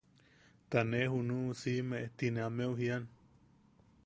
[0.69, 3.03] Ta ne junu siʼime ti ne ameu jian.